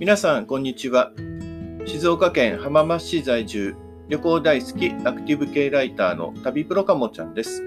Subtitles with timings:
[0.00, 1.12] 皆さん、こんにちは。
[1.84, 3.76] 静岡県浜松市在住、
[4.08, 7.62] 旅行大好きアクティブ系ライターの旅プロかもちゃんです。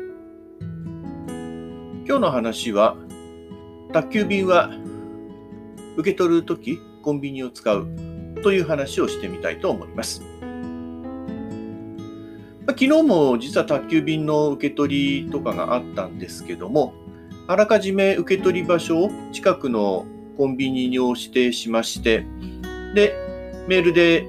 [2.08, 2.98] 今日の話は、
[3.92, 4.72] 宅急便は
[5.96, 7.86] 受け取るときコンビニを使う
[8.42, 10.24] という話をしてみたいと思います。
[12.66, 16.96] 昨日も実は宅急便の受け取りとかがあったんですけども、
[17.46, 22.26] あらかじめ受け取り場所を近くのコンビニに指定しまして、
[22.96, 23.16] で、
[23.68, 24.28] メールで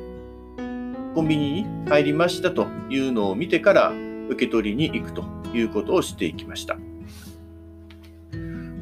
[1.14, 3.92] コンビニに入りましたというのを見てから
[4.28, 6.76] 受け取りに行くということをしていきました。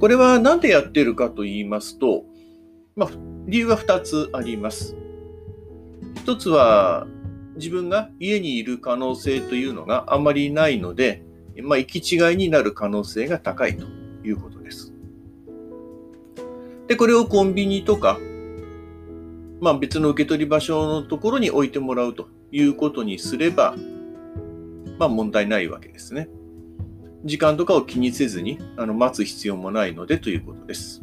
[0.01, 2.25] これは何でやってるかと言いますと、
[2.97, 3.11] まあ、
[3.47, 4.97] 理由は2つあります。
[6.25, 7.07] 1つは
[7.57, 11.23] 自分が家にいる可能性というのがあまりないので、
[11.63, 13.87] まあ、行き違いになる可能性が高いと
[14.25, 14.62] いうこと
[16.89, 16.97] で。
[16.97, 18.19] これをコンビニとか、
[19.61, 23.75] まあ別の受け取り場所のところに置いてもらうということにすれば、
[24.99, 26.29] まあ問題ないわけですね。
[27.25, 31.01] 時間とかを気にせずにあの待つ必要もないのでということです。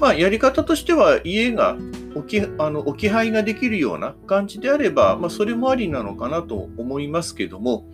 [0.00, 1.76] まあやり方としては家が
[2.14, 7.84] 置きあの置き配ができるような感じであれば、まあ、それもありなのかなと思いますけども、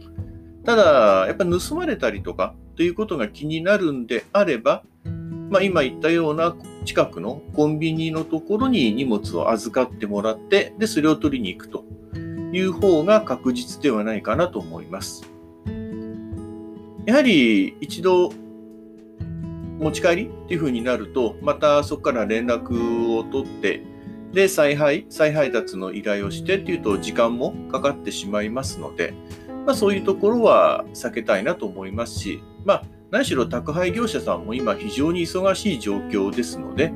[0.65, 4.83] ただ、やっぱ盗まれたりとかということが気になるんであれば、
[5.55, 11.85] まあ、今言ったような近くのコンビニのところに荷物を預かってもらって、で、それを取りに行くと
[12.53, 15.31] いう方が確実ではないかなと思います。
[17.07, 18.33] やはり一度
[19.79, 23.85] 持ち帰りっていう風になると、またそこから連絡を取って、
[24.33, 29.15] で、再配、再配達の依頼をしてっていうと時間もかかってしまいますので、
[29.67, 36.93] まあそういうところは避けたいなと思いますし、まあ何しろ宅配業者さんも今非常に忙しい状況ですので、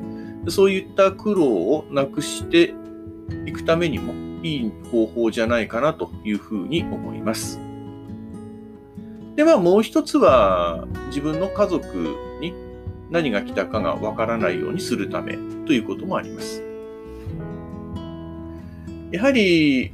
[0.48, 2.74] そういった苦労をなくして
[3.46, 7.60] いくためにもいい方法じゃないかなというふうに思います。
[9.36, 12.52] ではもう一つは自分の家族に
[13.10, 16.62] 何が来たかがわからないようにするためということもあります。
[19.12, 19.92] やはり、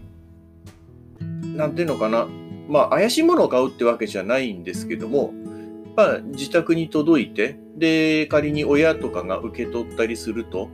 [1.54, 2.26] なんていうのかな、
[2.68, 5.32] まあ怪しいものを買うってわけじゃないんですけども、
[5.96, 10.68] まあ、自宅に届いて、で、仮に親とかが受け取ったりすると、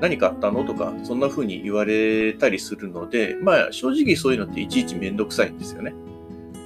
[0.00, 5.94] 何買ったのとか、そんな風に言われたりするので、まあ、正直そういうのっていちいちめんどくさいんですよね。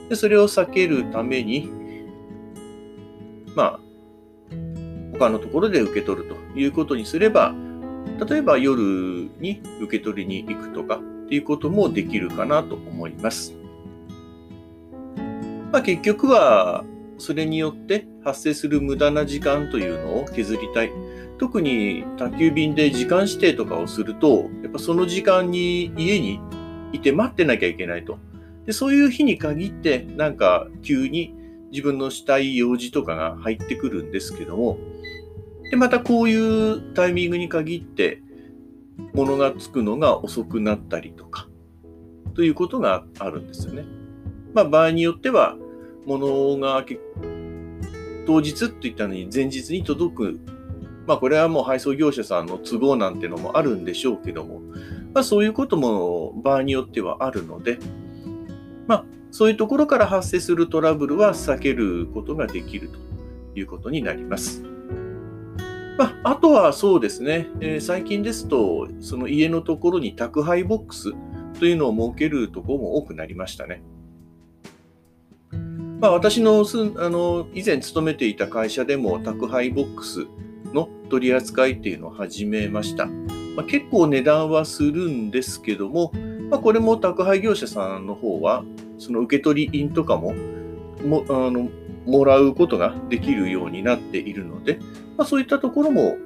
[0.08, 1.70] で、それを避けるために、
[3.54, 3.80] まあ、
[5.12, 7.54] 他のところで受け取るということにすれば、
[8.28, 13.54] 例えば夜に受け取りに行くとかっていうこともできるかなと思います。
[15.70, 16.84] まあ、結局は、
[17.22, 20.92] それによって発生する無駄な時間というのを削りたい。
[21.38, 26.40] 特に宅急便で時間指定とかをすると、やっぱその時間に家に
[26.92, 28.18] いて待ってなきゃいけないと。
[28.66, 31.32] でそういう日に限って、なんか急に
[31.70, 34.78] 自分のしたい用事とかが入ってくるんですけども、
[35.70, 38.20] で、またこういうタイミングに限って、
[39.14, 41.48] 物がつくのが遅くなったりとか、
[42.34, 43.84] ということがあるんですよね。
[44.54, 45.56] まあ場合によっては、
[46.06, 46.84] 物が
[48.26, 50.40] 当日って言ったのに前日に届く。
[51.06, 54.60] まあこれはもう配送業者さんの都合なんてのもあるんでしょうけども、
[55.12, 57.78] まあそういうことも場合によってはあるので、
[58.86, 62.98] まあそういうところから発生するトラブルは避けることができると
[63.58, 64.62] いうことになります。
[65.98, 71.12] まあ、あとはそうですね、えー、最近ですと、その家のところに宅配ボックス
[71.58, 73.82] というのを設けるところも多くなりましたね。
[76.02, 80.26] まあ、私のすあの以前勤めていた会社でも宅配ボックス
[80.74, 83.06] の取り扱いっていうのを始めました。
[83.06, 86.10] まあ、結構値段はするんですけども、
[86.50, 88.64] まあ、これも宅配業者さんの方は、
[88.98, 90.34] その受け取り印とかも
[91.06, 91.68] もあの
[92.04, 94.80] もらうことができるようになっているので、
[95.16, 96.16] まあ、そういったところも、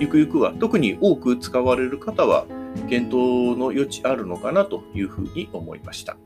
[0.00, 2.46] ゆくゆくは特に多く使われる方は、
[2.88, 6.16] 検討の余地あるのかなというふうに思いました。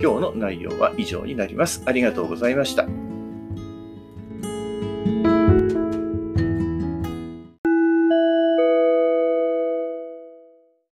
[0.00, 1.82] 今日の内容は以上になります。
[1.86, 2.86] ありがとうございました。